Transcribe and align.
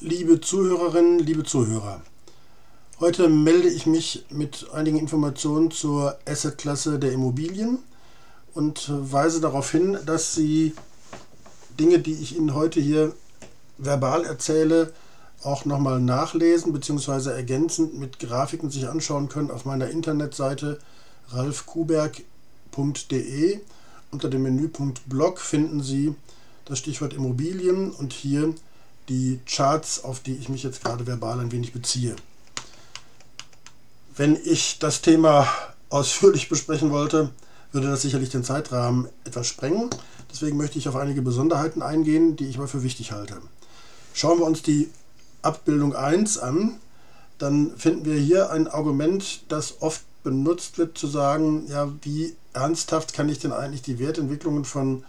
liebe 0.00 0.40
Zuhörerinnen, 0.40 1.18
liebe 1.18 1.44
Zuhörer. 1.44 2.00
Heute 3.00 3.28
melde 3.28 3.68
ich 3.68 3.84
mich 3.86 4.24
mit 4.30 4.70
einigen 4.72 4.98
Informationen 4.98 5.70
zur 5.70 6.18
Assetklasse 6.26 6.98
der 6.98 7.12
Immobilien 7.12 7.78
und 8.54 8.90
weise 8.90 9.42
darauf 9.42 9.70
hin, 9.70 9.98
dass 10.06 10.34
Sie 10.34 10.72
Dinge, 11.78 11.98
die 11.98 12.14
ich 12.14 12.34
Ihnen 12.36 12.54
heute 12.54 12.80
hier 12.80 13.12
verbal 13.76 14.24
erzähle, 14.24 14.94
auch 15.42 15.66
nochmal 15.66 16.00
nachlesen 16.00 16.72
bzw. 16.72 17.28
ergänzend 17.30 17.98
mit 17.98 18.18
Grafiken 18.18 18.70
sich 18.70 18.88
anschauen 18.88 19.28
können 19.28 19.50
auf 19.50 19.66
meiner 19.66 19.90
Internetseite 19.90 20.78
ralfkuberg.de. 21.28 23.60
Unter 24.10 24.28
dem 24.28 24.42
Menüpunkt 24.42 25.08
Blog 25.08 25.38
finden 25.40 25.82
Sie 25.82 26.14
das 26.64 26.78
Stichwort 26.78 27.12
Immobilien 27.12 27.90
und 27.90 28.14
hier 28.14 28.54
die 29.10 29.40
Charts, 29.44 30.04
auf 30.04 30.20
die 30.20 30.36
ich 30.36 30.48
mich 30.48 30.62
jetzt 30.62 30.82
gerade 30.82 31.06
verbal 31.06 31.40
ein 31.40 31.52
wenig 31.52 31.72
beziehe. 31.72 32.16
Wenn 34.16 34.38
ich 34.42 34.78
das 34.78 35.02
Thema 35.02 35.48
ausführlich 35.88 36.48
besprechen 36.48 36.90
wollte, 36.90 37.30
würde 37.72 37.88
das 37.88 38.02
sicherlich 38.02 38.30
den 38.30 38.44
Zeitrahmen 38.44 39.08
etwas 39.24 39.46
sprengen. 39.46 39.90
Deswegen 40.30 40.56
möchte 40.56 40.78
ich 40.78 40.88
auf 40.88 40.96
einige 40.96 41.22
Besonderheiten 41.22 41.82
eingehen, 41.82 42.36
die 42.36 42.46
ich 42.46 42.56
aber 42.56 42.68
für 42.68 42.82
wichtig 42.82 43.12
halte. 43.12 43.40
Schauen 44.14 44.38
wir 44.38 44.46
uns 44.46 44.62
die 44.62 44.90
Abbildung 45.42 45.94
1 45.94 46.38
an, 46.38 46.76
dann 47.38 47.76
finden 47.76 48.04
wir 48.04 48.16
hier 48.16 48.50
ein 48.50 48.68
Argument, 48.68 49.44
das 49.48 49.80
oft 49.80 50.02
benutzt 50.22 50.78
wird, 50.78 50.98
zu 50.98 51.06
sagen, 51.06 51.66
ja, 51.68 51.90
wie 52.02 52.36
ernsthaft 52.52 53.14
kann 53.14 53.28
ich 53.28 53.38
denn 53.38 53.52
eigentlich 53.52 53.82
die 53.82 53.98
Wertentwicklungen 53.98 54.64
von 54.64 55.04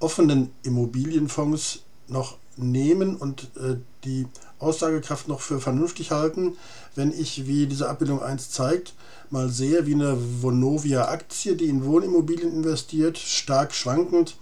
offenen 0.00 0.50
Immobilienfonds 0.62 1.80
noch 2.08 2.38
nehmen 2.56 3.16
und 3.16 3.50
äh, 3.56 3.76
die 4.04 4.26
Aussagekraft 4.58 5.28
noch 5.28 5.40
für 5.40 5.60
vernünftig 5.60 6.10
halten, 6.10 6.56
wenn 6.94 7.12
ich, 7.12 7.46
wie 7.46 7.66
diese 7.66 7.88
Abbildung 7.88 8.22
1 8.22 8.50
zeigt, 8.50 8.94
mal 9.30 9.48
sehe, 9.48 9.86
wie 9.86 9.94
eine 9.94 10.16
Vonovia-Aktie, 10.42 11.56
die 11.56 11.68
in 11.68 11.84
Wohnimmobilien 11.84 12.52
investiert, 12.52 13.18
stark 13.18 13.74
schwankend 13.74 14.36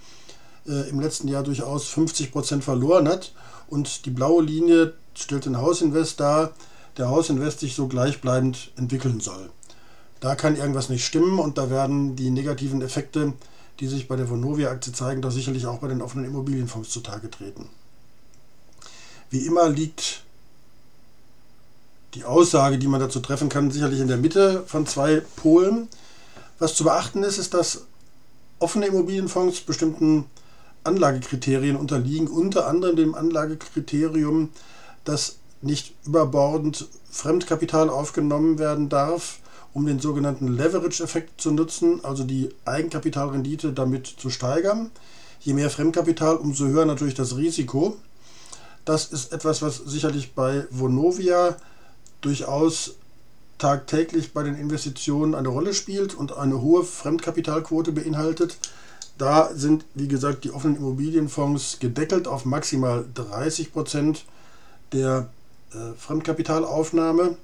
äh, 0.67 0.89
im 0.89 1.01
letzten 1.01 1.29
Jahr 1.29 1.43
durchaus 1.43 1.89
50% 1.93 2.61
verloren 2.61 3.09
hat 3.09 3.33
und 3.69 4.05
die 4.07 4.11
blaue 4.11 4.43
Linie 4.43 4.93
stellt 5.15 5.47
den 5.47 5.59
Hausinvest 5.59 6.21
dar, 6.21 6.53
der 6.99 7.09
Hausinvest 7.09 7.61
sich 7.61 7.75
so 7.75 7.89
gleichbleibend 7.89 8.73
entwickeln 8.77 9.21
soll. 9.21 9.51
Da 10.21 10.37
kann 10.37 10.57
irgendwas 10.57 10.89
nicht 10.89 11.05
stimmen 11.05 11.39
und 11.39 11.59
da 11.59 11.71
werden 11.71 12.15
die 12.15 12.31
negativen 12.31 12.83
Effekte, 12.83 13.33
die 13.81 13.89
sich 13.89 14.07
bei 14.07 14.17
der 14.17 14.31
Vonovia-Aktie 14.31 14.93
zeigen, 14.93 15.23
doch 15.23 15.33
sicherlich 15.33 15.67
auch 15.67 15.79
bei 15.79 15.89
den 15.89 16.03
offenen 16.03 16.27
Immobilienfonds 16.27 16.91
zutage 16.91 17.31
treten. 17.31 17.69
Wie 19.33 19.47
immer 19.47 19.71
liegt 19.71 20.25
die 22.13 22.25
Aussage, 22.25 22.77
die 22.77 22.87
man 22.87 23.01
dazu 23.01 23.19
treffen 23.19 23.49
kann, 23.49 23.71
sicherlich 23.71 24.01
in 24.01 24.09
der 24.09 24.19
Mitte 24.19 24.63
von 24.67 24.87
zwei 24.87 25.23
Polen. 25.37 25.89
Was 26.59 26.75
zu 26.75 26.85
beachten 26.85 27.23
ist, 27.23 27.39
ist, 27.39 27.55
dass 27.55 27.87
offene 28.59 28.89
Immobilienfonds 28.89 29.63
bestimmten 29.63 30.27
Anlagekriterien 30.85 31.77
unterliegen, 31.77 32.29
unter 32.29 32.67
anderem 32.67 32.97
dem 32.97 33.15
Anlagekriterium, 33.15 34.51
dass 35.05 35.37
nicht 35.63 35.95
überbordend 36.05 36.89
Fremdkapital 37.11 37.89
aufgenommen 37.89 38.59
werden 38.59 38.91
darf, 38.91 39.39
um 39.73 39.87
den 39.87 39.99
sogenannten 39.99 40.49
Leverage-Effekt 40.49 41.41
zu 41.41 41.53
nutzen, 41.53 42.05
also 42.05 42.25
die 42.25 42.51
Eigenkapitalrendite 42.67 43.73
damit 43.73 44.07
zu 44.07 44.29
steigern. 44.29 44.91
Je 45.41 45.55
mehr 45.55 45.71
Fremdkapital, 45.71 46.37
umso 46.37 46.67
höher 46.67 46.85
natürlich 46.85 47.15
das 47.15 47.39
Risiko. 47.39 47.97
Das 48.85 49.07
ist 49.07 49.33
etwas, 49.33 49.63
was 49.63 49.77
sicherlich 49.77 50.35
bei 50.35 50.67
Vonovia 50.71 51.57
durchaus 52.21 52.95
tagtäglich 53.59 54.33
bei 54.33 54.43
den 54.43 54.57
Investitionen 54.57 55.37
eine 55.37 55.49
Rolle 55.49 55.73
spielt 55.73 56.15
und 56.15 56.37
eine 56.37 56.61
hohe 56.61 56.83
Fremdkapitalquote 56.83 57.93
beinhaltet. 57.93 58.57
Da 59.19 59.51
sind, 59.55 59.85
wie 59.95 60.09
gesagt, 60.09 60.43
die 60.43 60.51
offenen 60.51 60.77
Immobilienfonds 60.77 61.79
gedeckelt 61.79 62.27
auf 62.27 62.45
maximal 62.45 63.05
30 63.15 63.73
Prozent 63.73 64.25
der 64.93 65.29
äh, 65.73 65.97
Fremdkapitalaufnahme. 65.97 67.37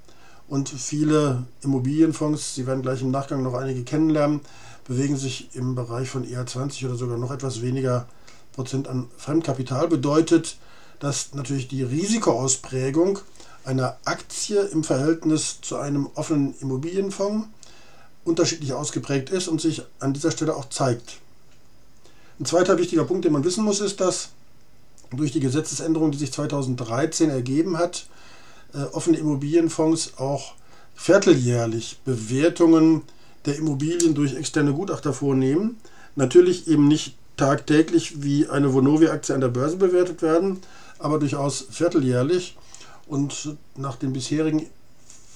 Und 0.48 0.70
viele 0.70 1.44
Immobilienfonds, 1.62 2.54
Sie 2.54 2.66
werden 2.66 2.82
gleich 2.82 3.02
im 3.02 3.12
Nachgang 3.12 3.42
noch 3.42 3.54
einige 3.54 3.84
kennenlernen, 3.84 4.40
bewegen 4.88 5.16
sich 5.16 5.50
im 5.54 5.74
Bereich 5.76 6.08
von 6.08 6.28
eher 6.28 6.46
20 6.46 6.86
oder 6.86 6.96
sogar 6.96 7.18
noch 7.18 7.30
etwas 7.30 7.62
weniger 7.62 8.08
Prozent 8.54 8.88
an 8.88 9.06
Fremdkapital. 9.18 9.86
Bedeutet, 9.86 10.56
dass 11.00 11.34
natürlich 11.34 11.68
die 11.68 11.82
Risikoausprägung 11.82 13.20
einer 13.64 13.98
Aktie 14.04 14.60
im 14.60 14.82
Verhältnis 14.84 15.58
zu 15.60 15.76
einem 15.76 16.08
offenen 16.14 16.54
Immobilienfonds 16.60 17.48
unterschiedlich 18.24 18.72
ausgeprägt 18.72 19.30
ist 19.30 19.48
und 19.48 19.60
sich 19.60 19.82
an 20.00 20.14
dieser 20.14 20.30
Stelle 20.30 20.56
auch 20.56 20.68
zeigt. 20.68 21.18
Ein 22.40 22.44
zweiter 22.44 22.78
wichtiger 22.78 23.04
Punkt, 23.04 23.24
den 23.24 23.32
man 23.32 23.44
wissen 23.44 23.64
muss, 23.64 23.80
ist, 23.80 24.00
dass 24.00 24.30
durch 25.10 25.32
die 25.32 25.40
Gesetzesänderung, 25.40 26.12
die 26.12 26.18
sich 26.18 26.32
2013 26.32 27.30
ergeben 27.30 27.78
hat, 27.78 28.06
äh, 28.74 28.82
offene 28.92 29.18
Immobilienfonds 29.18 30.18
auch 30.18 30.54
vierteljährlich 30.94 31.98
Bewertungen 32.04 33.02
der 33.46 33.56
Immobilien 33.56 34.14
durch 34.14 34.34
externe 34.34 34.72
Gutachter 34.72 35.12
vornehmen. 35.12 35.78
Natürlich 36.16 36.68
eben 36.68 36.88
nicht 36.88 37.16
tagtäglich 37.36 38.22
wie 38.22 38.48
eine 38.48 38.74
Vonovia-Aktie 38.74 39.34
an 39.34 39.40
der 39.40 39.48
Börse 39.48 39.76
bewertet 39.76 40.22
werden, 40.22 40.60
aber 40.98 41.18
durchaus 41.18 41.66
vierteljährlich. 41.70 42.56
Und 43.06 43.56
nach 43.76 43.96
den 43.96 44.12
bisherigen 44.12 44.66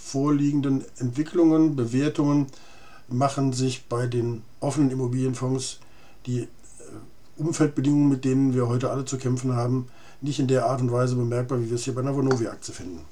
vorliegenden 0.04 0.84
Entwicklungen, 0.98 1.74
Bewertungen 1.74 2.48
machen 3.08 3.52
sich 3.52 3.86
bei 3.88 4.06
den 4.06 4.42
offenen 4.60 4.90
Immobilienfonds 4.90 5.78
die 6.26 6.48
Umfeldbedingungen, 7.36 8.08
mit 8.08 8.24
denen 8.24 8.54
wir 8.54 8.68
heute 8.68 8.90
alle 8.90 9.04
zu 9.04 9.16
kämpfen 9.16 9.56
haben, 9.56 9.88
nicht 10.20 10.38
in 10.38 10.48
der 10.48 10.66
Art 10.66 10.80
und 10.80 10.92
Weise 10.92 11.16
bemerkbar, 11.16 11.60
wie 11.60 11.68
wir 11.68 11.76
es 11.76 11.84
hier 11.84 11.94
bei 11.94 12.02
einer 12.02 12.14
Vonovia-Aktie 12.14 12.74
finden. 12.74 13.04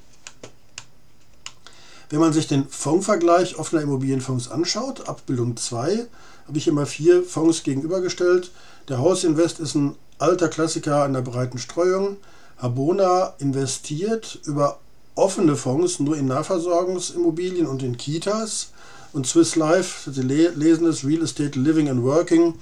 Wenn 2.10 2.20
man 2.20 2.32
sich 2.32 2.48
den 2.48 2.68
Fondsvergleich 2.68 3.56
offener 3.56 3.82
Immobilienfonds 3.82 4.50
anschaut, 4.50 5.08
Abbildung 5.08 5.56
2, 5.56 6.06
habe 6.46 6.58
ich 6.58 6.70
mal 6.72 6.86
vier 6.86 7.22
Fonds 7.22 7.62
gegenübergestellt. 7.62 8.50
Der 8.88 8.98
Hausinvest 8.98 9.60
ist 9.60 9.76
ein 9.76 9.94
alter 10.18 10.48
Klassiker 10.48 11.04
einer 11.04 11.22
breiten 11.22 11.58
Streuung. 11.58 12.16
Habona 12.60 13.34
investiert 13.38 14.38
über 14.44 14.78
offene 15.14 15.56
Fonds 15.56 15.98
nur 15.98 16.16
in 16.16 16.26
Nahversorgungsimmobilien 16.26 17.66
und 17.66 17.82
in 17.82 17.96
Kitas. 17.96 18.70
Und 19.12 19.26
Swiss 19.26 19.56
Life, 19.56 20.10
Sie 20.10 20.22
lesen 20.22 20.86
es, 20.86 21.04
Real 21.04 21.22
Estate 21.22 21.58
Living 21.58 21.88
and 21.88 22.02
Working, 22.02 22.54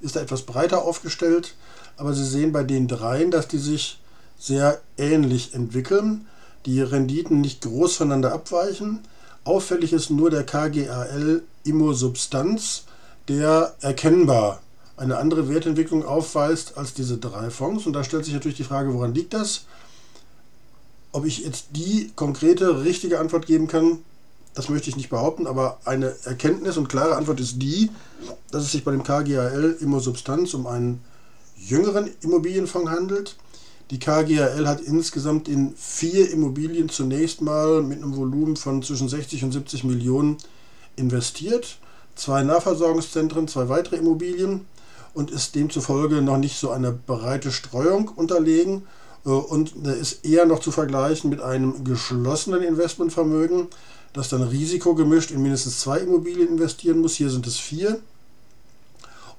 ist 0.00 0.16
da 0.16 0.20
etwas 0.20 0.42
breiter 0.42 0.82
aufgestellt, 0.82 1.54
aber 1.96 2.14
Sie 2.14 2.24
sehen 2.24 2.52
bei 2.52 2.62
den 2.62 2.88
dreien, 2.88 3.30
dass 3.30 3.48
die 3.48 3.58
sich 3.58 4.00
sehr 4.38 4.80
ähnlich 4.96 5.52
entwickeln, 5.52 6.26
die 6.64 6.80
Renditen 6.80 7.40
nicht 7.40 7.60
groß 7.62 7.96
voneinander 7.96 8.32
abweichen. 8.32 9.00
Auffällig 9.44 9.92
ist 9.92 10.10
nur 10.10 10.30
der 10.30 10.44
KGAL 10.44 11.42
Immo 11.64 11.92
Substanz, 11.92 12.84
der 13.28 13.74
erkennbar 13.80 14.60
eine 15.00 15.16
andere 15.16 15.48
Wertentwicklung 15.48 16.04
aufweist 16.04 16.76
als 16.76 16.92
diese 16.92 17.16
drei 17.16 17.48
Fonds. 17.50 17.86
Und 17.86 17.94
da 17.94 18.04
stellt 18.04 18.26
sich 18.26 18.34
natürlich 18.34 18.58
die 18.58 18.64
Frage, 18.64 18.92
woran 18.92 19.14
liegt 19.14 19.32
das? 19.32 19.64
Ob 21.10 21.24
ich 21.24 21.38
jetzt 21.38 21.68
die 21.70 22.12
konkrete, 22.14 22.84
richtige 22.84 23.18
Antwort 23.18 23.46
geben 23.46 23.66
kann, 23.66 24.00
das 24.54 24.68
möchte 24.68 24.90
ich 24.90 24.96
nicht 24.96 25.08
behaupten, 25.08 25.46
aber 25.46 25.78
eine 25.86 26.14
Erkenntnis 26.24 26.76
und 26.76 26.88
klare 26.88 27.16
Antwort 27.16 27.40
ist 27.40 27.62
die, 27.62 27.90
dass 28.50 28.62
es 28.62 28.72
sich 28.72 28.84
bei 28.84 28.90
dem 28.90 29.02
KGAL 29.02 29.78
Immosubstanz 29.80 30.52
um 30.52 30.66
einen 30.66 31.00
jüngeren 31.56 32.10
Immobilienfonds 32.20 32.90
handelt. 32.90 33.36
Die 33.90 33.98
KGAL 33.98 34.68
hat 34.68 34.82
insgesamt 34.82 35.48
in 35.48 35.74
vier 35.76 36.30
Immobilien 36.30 36.90
zunächst 36.90 37.40
mal 37.40 37.82
mit 37.82 38.02
einem 38.02 38.16
Volumen 38.16 38.56
von 38.56 38.82
zwischen 38.82 39.08
60 39.08 39.44
und 39.44 39.52
70 39.52 39.84
Millionen 39.84 40.36
investiert. 40.96 41.78
Zwei 42.16 42.42
Nahversorgungszentren, 42.42 43.48
zwei 43.48 43.68
weitere 43.70 43.96
Immobilien 43.96 44.66
und 45.14 45.30
ist 45.30 45.54
demzufolge 45.54 46.22
noch 46.22 46.38
nicht 46.38 46.58
so 46.58 46.70
eine 46.70 46.92
breite 46.92 47.52
Streuung 47.52 48.08
unterlegen 48.08 48.86
äh, 49.24 49.30
und 49.30 49.74
ist 49.86 50.24
eher 50.24 50.46
noch 50.46 50.60
zu 50.60 50.70
vergleichen 50.70 51.30
mit 51.30 51.40
einem 51.40 51.84
geschlossenen 51.84 52.62
Investmentvermögen, 52.62 53.68
das 54.12 54.28
dann 54.28 54.42
risikogemischt 54.42 55.30
in 55.30 55.42
mindestens 55.42 55.80
zwei 55.80 55.98
Immobilien 55.98 56.48
investieren 56.48 57.00
muss. 57.00 57.14
Hier 57.14 57.30
sind 57.30 57.46
es 57.46 57.58
vier. 57.58 58.00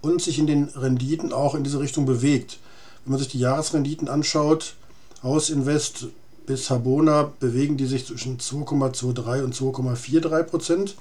Und 0.02 0.20
sich 0.20 0.40
in 0.40 0.48
den 0.48 0.64
Renditen 0.70 1.32
auch 1.32 1.54
in 1.54 1.64
diese 1.64 1.80
Richtung 1.80 2.08
bewegt. 2.08 2.58
Wenn 3.06 3.12
man 3.12 3.20
sich 3.20 3.28
die 3.28 3.40
Jahresrenditen 3.40 4.08
anschaut, 4.08 4.74
Hausinvest 5.22 6.08
bis 6.48 6.72
Habona 6.72 7.32
bewegen 7.40 7.78
die 7.78 7.86
sich 7.86 8.08
zwischen 8.08 8.40
2,23 8.40 9.44
und 9.44 9.56
2,43 9.56 10.44
Prozent. 10.44 10.96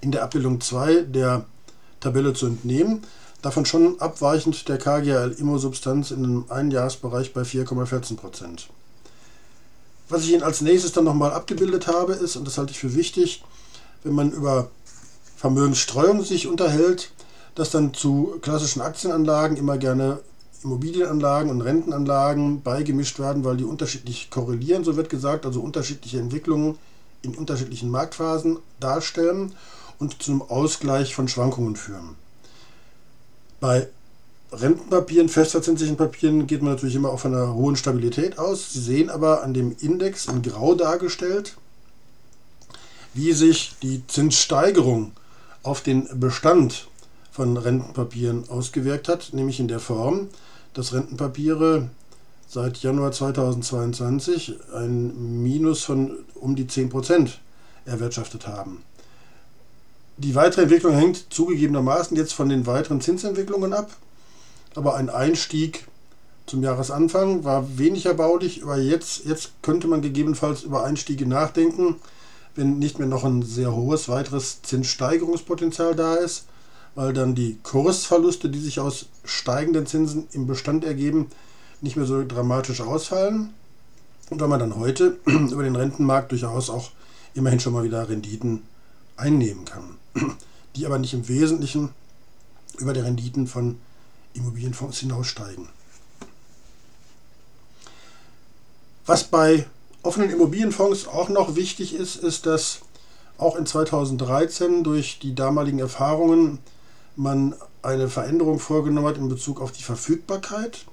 In 0.00 0.12
der 0.12 0.22
Abbildung 0.22 0.60
2 0.60 1.02
der 1.02 1.44
Tabelle 2.02 2.34
zu 2.34 2.46
entnehmen. 2.46 3.02
Davon 3.40 3.64
schon 3.64 4.00
abweichend 4.00 4.68
der 4.68 4.78
KGL 4.78 5.36
Immo-Substanz 5.38 6.10
in 6.10 6.24
einem 6.24 6.44
Einjahresbereich 6.48 7.32
bei 7.32 7.42
4,14%. 7.42 8.68
Was 10.08 10.24
ich 10.24 10.32
Ihnen 10.32 10.42
als 10.42 10.60
nächstes 10.60 10.92
dann 10.92 11.04
nochmal 11.04 11.32
abgebildet 11.32 11.86
habe, 11.86 12.12
ist, 12.12 12.36
und 12.36 12.46
das 12.46 12.58
halte 12.58 12.72
ich 12.72 12.78
für 12.78 12.94
wichtig, 12.94 13.42
wenn 14.04 14.14
man 14.14 14.30
über 14.30 14.68
Vermögensstreuung 15.36 16.22
sich 16.22 16.46
unterhält, 16.46 17.10
dass 17.54 17.70
dann 17.70 17.94
zu 17.94 18.38
klassischen 18.42 18.80
Aktienanlagen 18.80 19.56
immer 19.56 19.78
gerne 19.78 20.20
Immobilienanlagen 20.62 21.50
und 21.50 21.60
Rentenanlagen 21.62 22.62
beigemischt 22.62 23.18
werden, 23.18 23.44
weil 23.44 23.56
die 23.56 23.64
unterschiedlich 23.64 24.30
korrelieren, 24.30 24.84
so 24.84 24.96
wird 24.96 25.10
gesagt, 25.10 25.44
also 25.44 25.60
unterschiedliche 25.60 26.20
Entwicklungen 26.20 26.78
in 27.22 27.34
unterschiedlichen 27.34 27.90
Marktphasen 27.90 28.58
darstellen 28.78 29.52
und 30.02 30.20
zum 30.20 30.42
Ausgleich 30.42 31.14
von 31.14 31.28
Schwankungen 31.28 31.76
führen. 31.76 32.16
Bei 33.60 33.86
Rentenpapieren, 34.50 35.28
festverzinslichen 35.28 35.96
Papieren 35.96 36.48
geht 36.48 36.60
man 36.60 36.72
natürlich 36.72 36.96
immer 36.96 37.10
auch 37.10 37.20
von 37.20 37.32
einer 37.32 37.54
hohen 37.54 37.76
Stabilität 37.76 38.36
aus. 38.36 38.72
Sie 38.72 38.80
sehen 38.80 39.10
aber 39.10 39.44
an 39.44 39.54
dem 39.54 39.76
Index 39.78 40.26
in 40.26 40.42
Grau 40.42 40.74
dargestellt, 40.74 41.56
wie 43.14 43.32
sich 43.32 43.76
die 43.80 44.04
Zinssteigerung 44.08 45.12
auf 45.62 45.82
den 45.82 46.08
Bestand 46.18 46.88
von 47.30 47.56
Rentenpapieren 47.56 48.48
ausgewirkt 48.50 49.08
hat, 49.08 49.32
nämlich 49.32 49.60
in 49.60 49.68
der 49.68 49.80
Form, 49.80 50.28
dass 50.74 50.92
Rentenpapiere 50.92 51.88
seit 52.48 52.78
Januar 52.78 53.12
2022 53.12 54.56
ein 54.74 55.42
Minus 55.44 55.84
von 55.84 56.18
um 56.34 56.56
die 56.56 56.66
10% 56.66 57.30
erwirtschaftet 57.86 58.48
haben. 58.48 58.82
Die 60.16 60.34
weitere 60.34 60.62
Entwicklung 60.62 60.94
hängt 60.94 61.32
zugegebenermaßen 61.32 62.16
jetzt 62.16 62.34
von 62.34 62.48
den 62.48 62.66
weiteren 62.66 63.00
Zinsentwicklungen 63.00 63.72
ab, 63.72 63.90
aber 64.74 64.94
ein 64.94 65.10
Einstieg 65.10 65.86
zum 66.46 66.62
Jahresanfang 66.62 67.44
war 67.44 67.78
wenig 67.78 68.06
erbaulich, 68.06 68.62
aber 68.62 68.78
jetzt, 68.78 69.24
jetzt 69.24 69.52
könnte 69.62 69.88
man 69.88 70.02
gegebenenfalls 70.02 70.62
über 70.62 70.84
Einstiege 70.84 71.26
nachdenken, 71.26 71.96
wenn 72.54 72.78
nicht 72.78 72.98
mehr 72.98 73.08
noch 73.08 73.24
ein 73.24 73.42
sehr 73.42 73.74
hohes 73.74 74.08
weiteres 74.08 74.60
Zinssteigerungspotenzial 74.62 75.94
da 75.94 76.16
ist 76.16 76.44
weil 76.94 77.12
dann 77.12 77.34
die 77.34 77.58
Kursverluste, 77.62 78.48
die 78.48 78.58
sich 78.58 78.80
aus 78.80 79.06
steigenden 79.24 79.86
Zinsen 79.86 80.28
im 80.32 80.46
Bestand 80.46 80.84
ergeben, 80.84 81.28
nicht 81.80 81.96
mehr 81.96 82.06
so 82.06 82.24
dramatisch 82.26 82.80
ausfallen. 82.80 83.50
Und 84.30 84.40
weil 84.40 84.48
man 84.48 84.60
dann 84.60 84.76
heute 84.76 85.18
über 85.26 85.62
den 85.62 85.76
Rentenmarkt 85.76 86.32
durchaus 86.32 86.70
auch 86.70 86.90
immerhin 87.34 87.60
schon 87.60 87.72
mal 87.72 87.84
wieder 87.84 88.08
Renditen 88.08 88.62
einnehmen 89.22 89.64
kann, 89.64 89.96
die 90.76 90.84
aber 90.84 90.98
nicht 90.98 91.14
im 91.14 91.28
Wesentlichen 91.28 91.90
über 92.78 92.92
die 92.92 93.00
Renditen 93.00 93.46
von 93.46 93.78
Immobilienfonds 94.34 94.98
hinaussteigen. 94.98 95.68
Was 99.06 99.24
bei 99.24 99.66
offenen 100.02 100.30
Immobilienfonds 100.30 101.06
auch 101.06 101.28
noch 101.28 101.56
wichtig 101.56 101.94
ist, 101.94 102.16
ist, 102.16 102.46
dass 102.46 102.80
auch 103.38 103.56
in 103.56 103.66
2013 103.66 104.84
durch 104.84 105.18
die 105.20 105.34
damaligen 105.34 105.78
Erfahrungen 105.78 106.58
man 107.16 107.54
eine 107.82 108.08
Veränderung 108.08 108.58
vorgenommen 108.58 109.08
hat 109.08 109.16
in 109.16 109.28
Bezug 109.28 109.60
auf 109.60 109.72
die 109.72 109.82
Verfügbarkeit. 109.82 110.86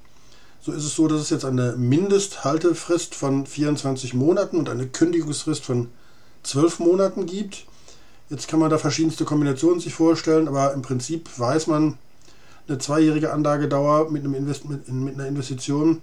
So 0.60 0.72
ist 0.72 0.84
es 0.84 0.94
so, 0.94 1.08
dass 1.08 1.20
es 1.20 1.30
jetzt 1.30 1.44
eine 1.44 1.72
Mindesthaltefrist 1.76 3.14
von 3.14 3.46
24 3.46 4.14
Monaten 4.14 4.58
und 4.58 4.68
eine 4.68 4.86
Kündigungsfrist 4.86 5.64
von 5.64 5.88
12 6.42 6.80
Monaten 6.80 7.26
gibt. 7.26 7.64
Jetzt 8.30 8.46
kann 8.46 8.60
man 8.60 8.70
da 8.70 8.78
verschiedenste 8.78 9.24
Kombinationen 9.24 9.80
sich 9.80 9.92
vorstellen, 9.92 10.46
aber 10.46 10.72
im 10.72 10.82
Prinzip 10.82 11.28
weiß 11.36 11.66
man, 11.66 11.98
eine 12.68 12.78
zweijährige 12.78 13.32
Anlagedauer 13.32 14.10
mit, 14.10 14.22
einem 14.22 14.34
Invest 14.34 14.68
mit, 14.68 14.88
mit 14.88 15.14
einer 15.14 15.26
Investition 15.26 16.00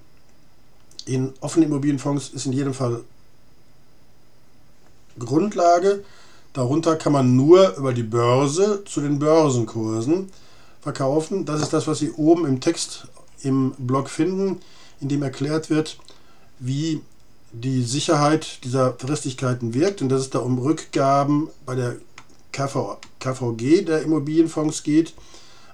in 1.06 1.33
offene 1.39 1.65
Immobilienfonds 1.65 2.29
ist 2.29 2.45
in 2.45 2.51
jedem 2.51 2.74
Fall 2.74 3.01
Grundlage. 5.18 6.03
Darunter 6.51 6.97
kann 6.97 7.13
man 7.13 7.35
nur 7.35 7.77
über 7.77 7.94
die 7.94 8.03
Börse 8.03 8.83
zu 8.83 9.00
den 9.00 9.19
Börsenkursen 9.19 10.29
verkaufen. 10.81 11.45
Das 11.45 11.62
ist 11.62 11.71
das, 11.71 11.88
was 11.88 12.00
Sie 12.00 12.12
oben 12.12 12.45
im 12.45 12.59
Text 12.59 13.07
im 13.41 13.71
Blog 13.77 14.09
finden, 14.09 14.59
in 15.00 15.07
dem 15.07 15.24
erklärt 15.24 15.69
wird, 15.69 15.97
wie 16.59 17.01
die 17.53 17.83
Sicherheit 17.83 18.63
dieser 18.65 18.94
Fristigkeiten 18.95 19.74
wirkt 19.74 20.01
und 20.01 20.09
dass 20.09 20.21
es 20.21 20.29
da 20.29 20.39
um 20.39 20.59
Rückgaben 20.59 21.50
bei 21.65 21.75
der 21.75 21.95
KV, 22.57 22.98
KVG 23.19 23.86
der 23.86 24.01
Immobilienfonds 24.01 24.81
geht. 24.81 25.13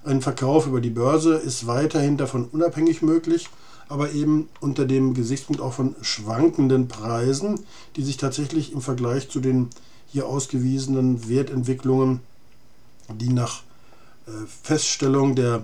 Ein 0.03 0.21
Verkauf 0.21 0.67
über 0.67 0.81
die 0.81 0.89
Börse 0.89 1.35
ist 1.35 1.65
weiterhin 1.65 2.17
davon 2.17 2.45
unabhängig 2.51 3.01
möglich, 3.01 3.47
aber 3.87 4.11
eben 4.11 4.49
unter 4.59 4.83
dem 4.83 5.13
Gesichtspunkt 5.13 5.61
auch 5.61 5.71
von 5.71 5.95
schwankenden 6.01 6.89
Preisen, 6.89 7.61
die 7.95 8.03
sich 8.03 8.17
tatsächlich 8.17 8.73
im 8.73 8.81
Vergleich 8.81 9.29
zu 9.29 9.39
den 9.39 9.69
hier 10.07 10.27
ausgewiesenen 10.27 11.29
Wertentwicklungen, 11.29 12.19
die 13.09 13.29
nach 13.29 13.63
äh, 14.27 14.31
Feststellung 14.61 15.35
der 15.35 15.63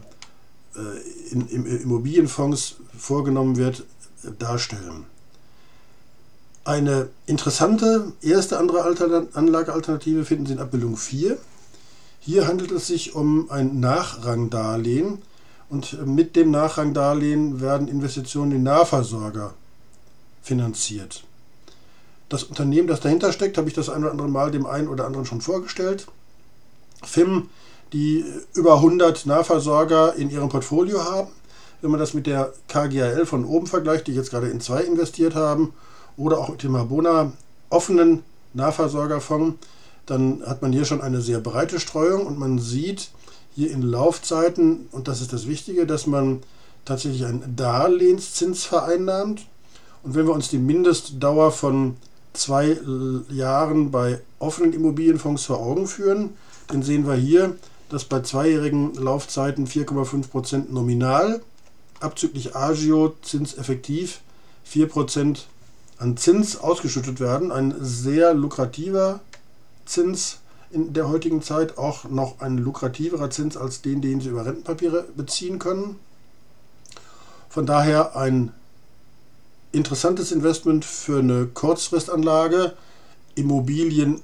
äh, 0.76 1.34
in, 1.34 1.50
im 1.50 1.66
Immobilienfonds 1.66 2.78
vorgenommen 2.98 3.58
wird, 3.58 3.84
darstellen. 4.38 5.06
Eine 6.64 7.10
interessante 7.26 8.14
erste 8.22 8.60
andere 8.60 8.84
Anlagealternative 9.34 10.26
finden 10.26 10.46
Sie 10.46 10.54
in 10.54 10.60
Abbildung 10.60 10.98
4. 10.98 11.38
Hier 12.20 12.48
handelt 12.48 12.72
es 12.72 12.88
sich 12.88 13.16
um 13.16 13.50
ein 13.50 13.80
Nachrangdarlehen 13.80 15.22
und 15.70 16.06
mit 16.06 16.36
dem 16.36 16.52
Nachrangdarlehen 16.52 17.62
werden 17.62 17.88
Investitionen 17.88 18.52
in 18.52 18.64
Nahversorger 18.64 19.54
finanziert. 20.42 21.24
Das 22.28 22.44
Unternehmen, 22.44 22.88
das 22.88 23.00
dahinter 23.00 23.32
steckt, 23.32 23.58
habe 23.58 23.70
ich 23.70 23.74
das 23.74 23.90
ein 23.90 24.04
oder 24.04 24.12
andere 24.12 24.30
Mal 24.30 24.52
dem 24.52 24.66
einen 24.66 24.88
oder 24.88 25.06
anderen 25.06 25.26
schon 25.26 25.42
vorgestellt. 25.42 26.08
FIM, 27.04 27.50
die 27.94 28.26
über 28.54 28.76
100 28.76 29.26
Nahversorger 29.26 30.14
in 30.16 30.30
ihrem 30.30 30.50
Portfolio 30.50 31.04
haben. 31.04 31.30
Wenn 31.82 31.92
man 31.92 32.00
das 32.00 32.14
mit 32.14 32.28
der 32.28 32.54
KGAL 32.68 33.26
von 33.26 33.46
oben 33.46 33.66
vergleicht, 33.66 34.08
die 34.08 34.14
jetzt 34.14 34.30
gerade 34.30 34.50
in 34.50 34.62
zwei 34.62 34.84
investiert 34.84 35.34
haben, 35.34 35.74
oder 36.20 36.38
auch 36.38 36.50
mit 36.50 36.62
dem 36.64 36.76
Habona 36.76 37.32
offenen 37.70 38.24
Nahversorgerfonds, 38.54 39.58
dann 40.06 40.44
hat 40.46 40.62
man 40.62 40.72
hier 40.74 40.86
schon 40.86 41.02
eine 41.02 41.22
sehr 41.22 41.40
breite 41.40 41.80
Streuung 41.80 42.26
und 42.26 42.38
man 42.38 42.60
sieht 42.60 43.10
hier 43.56 43.72
in 43.72 43.82
Laufzeiten, 43.82 44.88
und 44.92 45.08
das 45.08 45.22
ist 45.22 45.34
das 45.34 45.48
Wichtige, 45.48 45.86
dass 45.86 46.08
man 46.08 46.42
tatsächlich 46.86 47.26
einen 47.26 47.56
Darlehenszins 47.56 48.64
vereinnahmt. 48.66 49.46
Und 50.04 50.16
wenn 50.16 50.26
wir 50.26 50.34
uns 50.34 50.50
die 50.50 50.58
Mindestdauer 50.58 51.52
von 51.52 51.98
zwei 52.34 52.78
Jahren 53.30 53.92
bei 53.92 54.22
offenen 54.40 54.74
Immobilienfonds 54.74 55.46
vor 55.46 55.60
Augen 55.60 55.88
führen, 55.88 56.32
dann 56.68 56.84
sehen 56.84 57.08
wir 57.08 57.16
hier, 57.16 57.56
dass 57.90 58.06
bei 58.06 58.22
zweijährigen 58.22 58.94
Laufzeiten 58.96 59.68
4,5% 59.68 60.72
nominal, 60.72 61.42
abzüglich 62.00 62.56
Agio 62.56 63.16
zinseffektiv 63.22 64.22
4% 64.72 65.40
an 66.00 66.18
Zins 66.18 66.58
ausgeschüttet 66.58 67.20
werden. 67.20 67.52
Ein 67.52 67.76
sehr 67.80 68.34
lukrativer 68.34 69.20
Zins 69.86 70.40
in 70.72 70.94
der 70.94 71.10
heutigen 71.10 71.42
Zeit, 71.42 71.78
auch 71.78 72.06
noch 72.06 72.42
ein 72.42 72.58
lukrativerer 72.58 73.30
Zins 73.30 73.58
als 73.58 73.82
den, 73.82 74.02
den 74.02 74.22
Sie 74.22 74.30
über 74.30 74.46
Rentenpapiere 74.46 75.06
beziehen 75.16 75.60
können. 75.60 75.98
Von 77.50 77.66
daher 77.66 78.16
ein 78.16 78.52
interessantes 79.72 80.32
Investment 80.32 80.86
für 80.86 81.20
eine 81.20 81.48
Kurzfristanlage. 81.48 82.74
Immobilien 83.36 84.22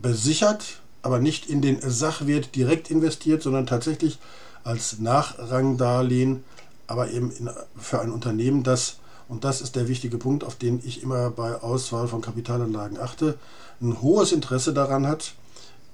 besichert, 0.00 0.80
aber 1.02 1.18
nicht 1.18 1.48
in 1.48 1.62
den 1.62 1.80
Sachwert 1.80 2.54
direkt 2.56 2.90
investiert, 2.90 3.42
sondern 3.42 3.66
tatsächlich 3.66 4.18
als 4.64 4.98
Nachrangdarlehen, 4.98 6.44
aber 6.86 7.10
eben 7.10 7.30
in, 7.30 7.50
für 7.78 8.00
ein 8.00 8.10
Unternehmen, 8.10 8.62
das, 8.62 8.96
und 9.28 9.44
das 9.44 9.60
ist 9.60 9.76
der 9.76 9.88
wichtige 9.88 10.18
Punkt, 10.18 10.44
auf 10.44 10.54
den 10.54 10.80
ich 10.84 11.02
immer 11.02 11.30
bei 11.30 11.56
Auswahl 11.56 12.08
von 12.08 12.20
Kapitalanlagen 12.20 12.98
achte, 12.98 13.34
ein 13.80 14.00
hohes 14.00 14.32
Interesse 14.32 14.72
daran 14.72 15.06
hat, 15.06 15.34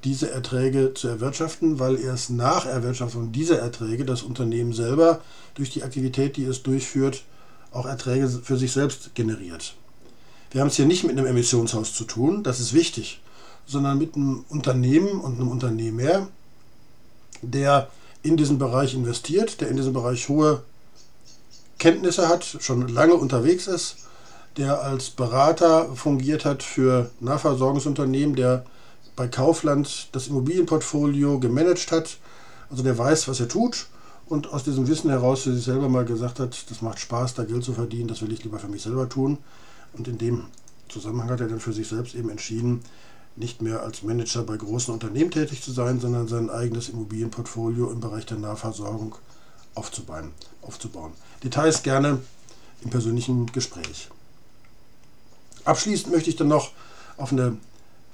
diese 0.04 0.30
Erträge 0.30 0.94
zu 0.94 1.08
erwirtschaften, 1.08 1.78
weil 1.78 1.98
erst 1.98 2.30
nach 2.30 2.66
Erwirtschaftung 2.66 3.32
dieser 3.32 3.58
Erträge 3.58 4.04
das 4.04 4.22
Unternehmen 4.22 4.72
selber 4.72 5.20
durch 5.54 5.70
die 5.70 5.82
Aktivität, 5.82 6.36
die 6.36 6.44
es 6.44 6.62
durchführt, 6.62 7.22
auch 7.72 7.86
Erträge 7.86 8.28
für 8.28 8.56
sich 8.56 8.72
selbst 8.72 9.14
generiert. 9.14 9.74
Wir 10.50 10.60
haben 10.60 10.68
es 10.68 10.76
hier 10.76 10.86
nicht 10.86 11.04
mit 11.04 11.16
einem 11.16 11.26
Emissionshaus 11.26 11.94
zu 11.94 12.04
tun, 12.04 12.42
das 12.42 12.60
ist 12.60 12.74
wichtig, 12.74 13.22
sondern 13.66 13.96
mit 13.96 14.16
einem 14.16 14.44
Unternehmen 14.48 15.20
und 15.20 15.36
einem 15.36 15.48
Unternehmer, 15.48 16.28
der 17.40 17.88
in 18.22 18.36
diesen 18.36 18.58
Bereich 18.58 18.94
investiert, 18.94 19.60
der 19.60 19.68
in 19.68 19.76
diesem 19.76 19.92
Bereich 19.92 20.28
hohe 20.28 20.62
Kenntnisse 21.82 22.28
hat, 22.28 22.44
schon 22.60 22.86
lange 22.86 23.14
unterwegs 23.14 23.66
ist, 23.66 23.96
der 24.56 24.82
als 24.82 25.10
Berater 25.10 25.96
fungiert 25.96 26.44
hat 26.44 26.62
für 26.62 27.10
Nahversorgungsunternehmen, 27.18 28.36
der 28.36 28.64
bei 29.16 29.26
Kaufland 29.26 30.08
das 30.12 30.28
Immobilienportfolio 30.28 31.40
gemanagt 31.40 31.90
hat, 31.90 32.18
also 32.70 32.84
der 32.84 32.96
weiß, 32.96 33.26
was 33.26 33.40
er 33.40 33.48
tut 33.48 33.88
und 34.26 34.52
aus 34.52 34.62
diesem 34.62 34.86
Wissen 34.86 35.10
heraus 35.10 35.42
für 35.42 35.52
sich 35.52 35.64
selber 35.64 35.88
mal 35.88 36.04
gesagt 36.04 36.38
hat, 36.38 36.70
das 36.70 36.82
macht 36.82 37.00
Spaß, 37.00 37.34
da 37.34 37.42
Geld 37.42 37.64
zu 37.64 37.72
verdienen, 37.72 38.06
das 38.06 38.22
will 38.22 38.32
ich 38.32 38.44
lieber 38.44 38.60
für 38.60 38.68
mich 38.68 38.82
selber 38.82 39.08
tun. 39.08 39.38
Und 39.92 40.06
in 40.06 40.18
dem 40.18 40.44
Zusammenhang 40.88 41.30
hat 41.30 41.40
er 41.40 41.48
dann 41.48 41.58
für 41.58 41.72
sich 41.72 41.88
selbst 41.88 42.14
eben 42.14 42.30
entschieden, 42.30 42.82
nicht 43.34 43.60
mehr 43.60 43.82
als 43.82 44.04
Manager 44.04 44.44
bei 44.44 44.56
großen 44.56 44.94
Unternehmen 44.94 45.32
tätig 45.32 45.62
zu 45.62 45.72
sein, 45.72 45.98
sondern 45.98 46.28
sein 46.28 46.48
eigenes 46.48 46.90
Immobilienportfolio 46.90 47.90
im 47.90 47.98
Bereich 47.98 48.26
der 48.26 48.38
Nahversorgung 48.38 49.16
aufzubauen. 49.74 50.32
aufzubauen. 50.62 51.12
Details 51.42 51.82
gerne 51.82 52.20
im 52.82 52.90
persönlichen 52.90 53.46
Gespräch. 53.46 54.08
Abschließend 55.64 56.12
möchte 56.12 56.30
ich 56.30 56.36
dann 56.36 56.48
noch 56.48 56.72
auf 57.16 57.32
eine 57.32 57.56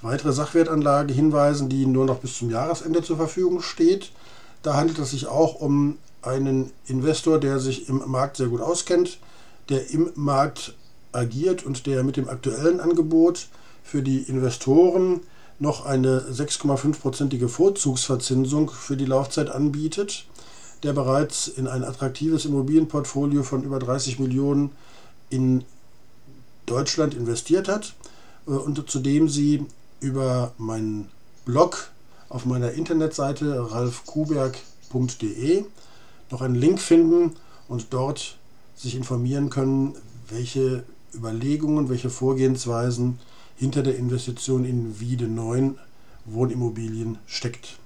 weitere 0.02 0.32
Sachwertanlage 0.32 1.12
hinweisen, 1.14 1.68
die 1.68 1.86
nur 1.86 2.04
noch 2.04 2.18
bis 2.18 2.36
zum 2.38 2.50
Jahresende 2.50 3.02
zur 3.02 3.16
Verfügung 3.16 3.62
steht. 3.62 4.12
Da 4.62 4.74
handelt 4.74 4.98
es 4.98 5.10
sich 5.10 5.26
auch 5.26 5.56
um 5.56 5.98
einen 6.22 6.72
Investor, 6.86 7.38
der 7.38 7.58
sich 7.58 7.88
im 7.88 8.02
Markt 8.06 8.36
sehr 8.36 8.48
gut 8.48 8.60
auskennt, 8.60 9.18
der 9.68 9.90
im 9.90 10.10
Markt 10.14 10.74
agiert 11.12 11.64
und 11.64 11.86
der 11.86 12.04
mit 12.04 12.16
dem 12.16 12.28
aktuellen 12.28 12.80
Angebot 12.80 13.48
für 13.82 14.02
die 14.02 14.18
Investoren 14.18 15.20
noch 15.58 15.86
eine 15.86 16.20
6,5-prozentige 16.20 17.48
Vorzugsverzinsung 17.48 18.70
für 18.70 18.96
die 18.96 19.06
Laufzeit 19.06 19.50
anbietet, 19.50 20.26
der 20.82 20.92
bereits 20.92 21.48
in 21.48 21.66
ein 21.66 21.84
attraktives 21.84 22.44
Immobilienportfolio 22.44 23.42
von 23.42 23.62
über 23.62 23.78
30 23.78 24.18
Millionen 24.18 24.70
in 25.30 25.64
Deutschland 26.66 27.14
investiert 27.14 27.68
hat 27.68 27.94
äh, 28.46 28.50
und 28.50 28.88
zu 28.88 29.00
dem 29.00 29.28
Sie 29.28 29.66
über 30.00 30.52
meinen 30.58 31.08
Blog 31.44 31.90
auf 32.28 32.44
meiner 32.44 32.72
Internetseite 32.72 33.70
ralfkuberg.de 33.72 35.64
noch 36.30 36.42
einen 36.42 36.54
Link 36.54 36.80
finden 36.80 37.36
und 37.68 37.86
dort 37.90 38.36
sich 38.76 38.94
informieren 38.94 39.50
können, 39.50 39.94
welche 40.28 40.84
Überlegungen, 41.14 41.88
welche 41.88 42.10
Vorgehensweisen 42.10 43.18
hinter 43.56 43.82
der 43.82 43.96
Investition 43.96 44.64
in 44.64 45.00
Wiede 45.00 45.26
9 45.26 45.78
Wohnimmobilien 46.26 47.18
steckt. 47.26 47.78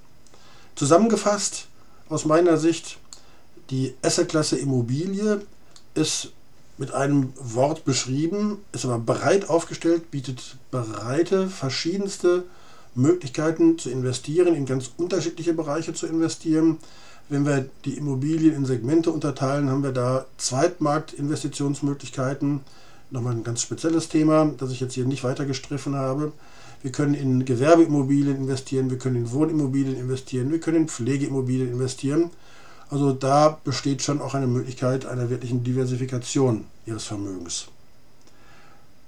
Zusammengefasst 0.74 1.68
aus 2.12 2.24
meiner 2.24 2.58
Sicht, 2.58 2.98
die 3.70 3.94
Assetklasse 4.02 4.58
Immobilie 4.58 5.42
ist 5.94 6.32
mit 6.78 6.92
einem 6.92 7.32
Wort 7.36 7.84
beschrieben, 7.84 8.58
ist 8.72 8.84
aber 8.84 8.98
breit 8.98 9.48
aufgestellt, 9.48 10.10
bietet 10.10 10.56
breite, 10.70 11.48
verschiedenste 11.48 12.44
Möglichkeiten 12.94 13.78
zu 13.78 13.90
investieren, 13.90 14.54
in 14.54 14.66
ganz 14.66 14.90
unterschiedliche 14.96 15.54
Bereiche 15.54 15.94
zu 15.94 16.06
investieren. 16.06 16.78
Wenn 17.28 17.46
wir 17.46 17.66
die 17.84 17.96
Immobilien 17.96 18.54
in 18.54 18.66
Segmente 18.66 19.10
unterteilen, 19.10 19.70
haben 19.70 19.82
wir 19.82 19.92
da 19.92 20.26
Zweitmarktinvestitionsmöglichkeiten. 20.36 22.60
Nochmal 23.10 23.34
ein 23.34 23.44
ganz 23.44 23.62
spezielles 23.62 24.08
Thema, 24.08 24.52
das 24.58 24.72
ich 24.72 24.80
jetzt 24.80 24.94
hier 24.94 25.04
nicht 25.04 25.24
weiter 25.24 25.46
gestriffen 25.46 25.94
habe. 25.94 26.32
Wir 26.82 26.90
können 26.90 27.14
in 27.14 27.44
Gewerbeimmobilien 27.44 28.36
investieren, 28.36 28.90
wir 28.90 28.98
können 28.98 29.16
in 29.16 29.32
Wohnimmobilien 29.32 29.96
investieren, 29.96 30.50
wir 30.50 30.60
können 30.60 30.78
in 30.78 30.88
Pflegeimmobilien 30.88 31.72
investieren. 31.72 32.30
Also 32.90 33.12
da 33.12 33.60
besteht 33.64 34.02
schon 34.02 34.20
auch 34.20 34.34
eine 34.34 34.46
Möglichkeit 34.48 35.06
einer 35.06 35.30
wirklichen 35.30 35.64
Diversifikation 35.64 36.64
Ihres 36.84 37.04
Vermögens. 37.04 37.68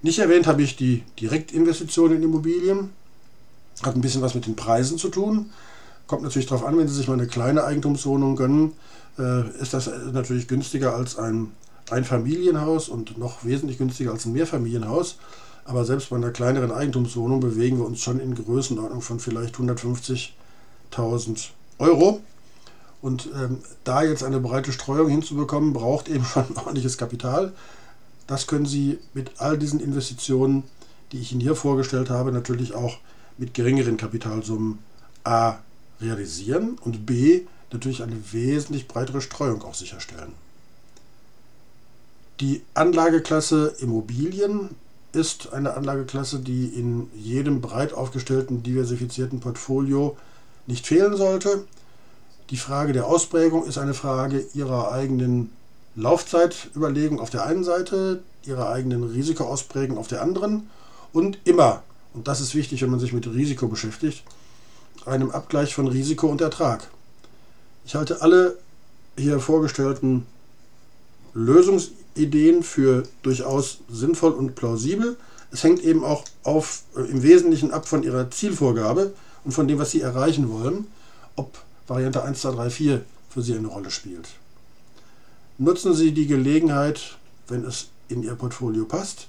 Nicht 0.02 0.19
erwähnt 0.21 0.47
habe 0.47 0.62
ich 0.62 0.76
die 0.76 1.02
Direktinvestitionen 1.21 2.19
in 2.19 2.23
Immobilien. 2.23 2.90
Hat 3.83 3.97
ein 3.97 4.00
bisschen 4.00 4.23
was 4.23 4.35
mit 4.35 4.47
den 4.47 4.54
Preisen 4.54 4.97
zu 4.97 5.09
tun. 5.09 5.50
Kommt 6.07 6.23
natürlich 6.23 6.47
darauf 6.47 6.64
an, 6.64 6.78
wenn 6.78 6.87
Sie 6.87 6.95
sich 6.95 7.09
mal 7.09 7.14
eine 7.14 7.26
kleine 7.26 7.64
Eigentumswohnung 7.64 8.37
gönnen, 8.37 8.73
äh, 9.19 9.49
ist 9.61 9.75
das 9.75 9.90
natürlich 10.12 10.47
günstiger 10.47 10.95
als 10.95 11.19
ein 11.19 11.52
Einfamilienhaus 11.90 12.88
und 12.88 13.19
noch 13.19 13.45
wesentlich 13.45 13.78
günstiger 13.78 14.12
als 14.12 14.26
ein 14.26 14.33
Mehrfamilienhaus. 14.33 15.16
Aber 15.64 15.85
selbst 15.85 16.11
bei 16.11 16.16
einer 16.16 16.30
kleineren 16.30 16.71
Eigentumswohnung 16.71 17.40
bewegen 17.40 17.78
wir 17.78 17.87
uns 17.87 18.00
schon 18.00 18.21
in 18.21 18.35
Größenordnung 18.35 19.00
von 19.00 19.18
vielleicht 19.18 19.56
150.000 19.56 21.49
Euro. 21.78 22.21
Und 23.00 23.28
ähm, 23.35 23.59
da 23.85 24.02
jetzt 24.02 24.25
eine 24.25 24.40
breite 24.40 24.73
Streuung 24.73 25.09
hinzubekommen, 25.09 25.73
braucht 25.73 26.09
eben 26.09 26.25
schon 26.25 26.44
ordentliches 26.56 26.99
Kapital. 26.99 27.52
Das 28.26 28.47
können 28.47 28.66
Sie 28.66 28.99
mit 29.12 29.33
all 29.38 29.59
diesen 29.59 29.80
Investitionen, 29.80 30.64
die 31.12 31.21
ich 31.21 31.33
Ihnen 31.33 31.40
hier 31.40 31.56
vorgestellt 31.56 32.11
habe, 32.11 32.33
natürlich 32.33 32.75
auch 32.75 32.99
mit 33.37 33.54
geringeren 33.54 33.97
Kapitalsummen 33.97 34.78
A 35.25 35.56
realisieren 36.00 36.78
und 36.80 37.06
B 37.06 37.42
natürlich 37.73 38.02
eine 38.02 38.33
wesentlich 38.33 38.88
breitere 38.88 39.21
Streuung 39.21 39.62
auch 39.62 39.75
sicherstellen. 39.75 40.33
Die 42.40 42.62
Anlageklasse 42.75 43.75
Immobilien 43.80 44.71
ist 45.14 45.52
eine 45.52 45.75
Anlageklasse, 45.75 46.40
die 46.40 46.66
in 46.66 47.09
jedem 47.14 47.61
breit 47.61 47.92
aufgestellten, 47.92 48.62
diversifizierten 48.62 49.40
Portfolio 49.40 50.16
nicht 50.66 50.87
fehlen 50.87 51.16
sollte. 51.16 51.64
Die 52.50 52.56
Frage 52.56 52.92
der 52.92 53.06
Ausprägung 53.06 53.66
ist 53.66 53.78
eine 53.78 53.94
Frage 53.94 54.44
Ihrer 54.54 54.92
eigenen 54.92 55.50
Laufzeitüberlegung 55.97 57.21
auf 57.21 57.30
der 57.30 57.47
einen 57.47 57.64
Seite, 57.64 58.23
Ihrer 58.44 58.71
eigenen 58.71 59.04
Risikoausprägung 59.04 59.97
auf 59.97 60.09
der 60.09 60.23
anderen 60.23 60.68
und 61.12 61.38
immer 61.44 61.83
und 62.14 62.28
das 62.28 62.40
ist 62.40 62.54
wichtig, 62.54 62.80
wenn 62.80 62.90
man 62.90 63.00
sich 63.00 63.12
mit 63.12 63.26
Risiko 63.26 63.66
beschäftigt, 63.66 64.23
einem 65.04 65.33
Abgleich 65.33 65.75
von 65.75 65.88
Risiko 65.88 66.28
und 66.28 66.40
Ertrag. 66.40 66.88
Ich 67.85 67.97
halte 67.97 68.23
alle 68.23 68.56
hier 69.18 69.40
vorgestellten 69.40 70.25
Lösungsideen 72.14 72.62
für 72.62 73.04
durchaus 73.23 73.78
sinnvoll 73.88 74.33
und 74.33 74.54
plausibel. 74.54 75.16
Es 75.50 75.62
hängt 75.62 75.83
eben 75.83 76.04
auch 76.04 76.25
auf, 76.42 76.83
äh, 76.97 77.00
im 77.00 77.23
Wesentlichen 77.23 77.71
ab 77.71 77.87
von 77.87 78.02
Ihrer 78.02 78.30
Zielvorgabe 78.30 79.12
und 79.44 79.52
von 79.52 79.68
dem, 79.68 79.78
was 79.78 79.90
Sie 79.90 80.00
erreichen 80.00 80.50
wollen, 80.50 80.87
ob 81.37 81.59
Variante 81.87 82.23
1, 82.23 82.40
2, 82.40 82.50
3, 82.52 82.71
4 82.71 83.04
für 83.30 83.42
Sie 83.42 83.56
eine 83.56 83.68
Rolle 83.68 83.90
spielt. 83.90 84.28
Nutzen 85.59 85.94
Sie 85.94 86.12
die 86.12 86.26
Gelegenheit, 86.26 87.18
wenn 87.49 87.64
es 87.64 87.88
in 88.09 88.23
Ihr 88.23 88.35
Portfolio 88.35 88.85
passt, 88.85 89.28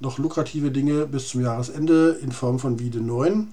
noch 0.00 0.18
lukrative 0.18 0.70
Dinge 0.70 1.06
bis 1.06 1.28
zum 1.28 1.42
Jahresende 1.42 2.18
in 2.22 2.32
Form 2.32 2.58
von 2.58 2.78
Wiede 2.78 3.00
9 3.00 3.48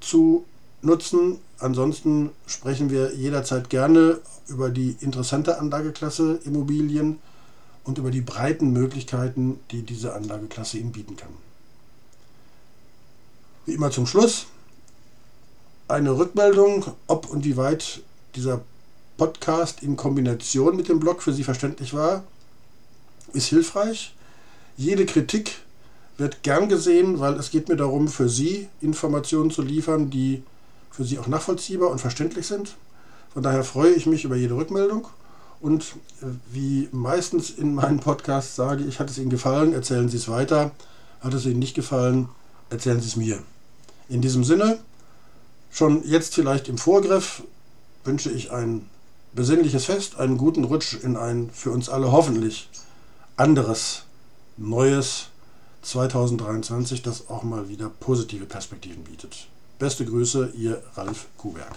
zu 0.00 0.44
nutzen. 0.82 1.38
Ansonsten 1.58 2.30
sprechen 2.46 2.90
wir 2.90 3.14
jederzeit 3.14 3.70
gerne 3.70 4.18
über 4.48 4.70
die 4.70 4.96
interessante 5.00 5.58
Anlageklasse 5.58 6.40
Immobilien 6.44 7.20
und 7.84 7.98
über 7.98 8.10
die 8.10 8.20
breiten 8.20 8.72
Möglichkeiten, 8.72 9.58
die 9.70 9.82
diese 9.82 10.14
Anlageklasse 10.14 10.78
Ihnen 10.78 10.92
bieten 10.92 11.16
kann. 11.16 11.32
Wie 13.66 13.74
immer 13.74 13.90
zum 13.90 14.06
Schluss 14.06 14.46
eine 15.88 16.16
Rückmeldung, 16.16 16.86
ob 17.06 17.28
und 17.28 17.44
wie 17.44 17.56
weit 17.56 18.02
dieser 18.34 18.62
Podcast 19.18 19.82
in 19.82 19.96
Kombination 19.96 20.74
mit 20.74 20.88
dem 20.88 21.00
Blog 21.00 21.22
für 21.22 21.32
Sie 21.32 21.44
verständlich 21.44 21.92
war, 21.92 22.24
ist 23.32 23.48
hilfreich. 23.48 24.14
Jede 24.76 25.06
Kritik 25.06 25.58
wird 26.16 26.42
gern 26.42 26.68
gesehen, 26.68 27.20
weil 27.20 27.34
es 27.34 27.50
geht 27.50 27.68
mir 27.68 27.76
darum, 27.76 28.08
für 28.08 28.28
Sie 28.28 28.68
Informationen 28.80 29.50
zu 29.50 29.62
liefern, 29.62 30.10
die 30.10 30.42
für 30.90 31.04
Sie 31.04 31.18
auch 31.18 31.26
nachvollziehbar 31.26 31.90
und 31.90 32.00
verständlich 32.00 32.46
sind. 32.46 32.74
Von 33.32 33.42
daher 33.42 33.64
freue 33.64 33.92
ich 33.92 34.06
mich 34.06 34.24
über 34.24 34.36
jede 34.36 34.54
Rückmeldung. 34.54 35.08
Und 35.62 35.94
äh, 36.20 36.26
wie 36.50 36.88
meistens 36.90 37.48
in 37.48 37.74
meinen 37.74 38.00
Podcasts 38.00 38.56
sage 38.56 38.84
ich, 38.84 38.98
hat 38.98 39.08
es 39.08 39.16
Ihnen 39.16 39.30
gefallen, 39.30 39.72
erzählen 39.72 40.08
Sie 40.08 40.16
es 40.16 40.28
weiter. 40.28 40.72
Hat 41.20 41.32
es 41.32 41.46
Ihnen 41.46 41.60
nicht 41.60 41.76
gefallen, 41.76 42.28
erzählen 42.68 43.00
Sie 43.00 43.06
es 43.06 43.16
mir. 43.16 43.38
In 44.08 44.20
diesem 44.20 44.42
Sinne, 44.42 44.80
schon 45.70 46.02
jetzt 46.04 46.34
vielleicht 46.34 46.68
im 46.68 46.78
Vorgriff, 46.78 47.44
wünsche 48.04 48.30
ich 48.30 48.50
ein 48.50 48.88
besinnliches 49.34 49.84
Fest, 49.84 50.18
einen 50.18 50.36
guten 50.36 50.64
Rutsch 50.64 50.94
in 51.00 51.16
ein 51.16 51.48
für 51.54 51.70
uns 51.70 51.88
alle 51.88 52.10
hoffentlich 52.10 52.68
anderes 53.36 54.02
neues 54.56 55.28
2023, 55.82 57.02
das 57.02 57.30
auch 57.30 57.44
mal 57.44 57.68
wieder 57.68 57.88
positive 57.88 58.46
Perspektiven 58.46 59.04
bietet. 59.04 59.46
Beste 59.78 60.04
Grüße, 60.04 60.52
Ihr 60.56 60.82
Ralf 60.96 61.26
Kuberg. 61.38 61.76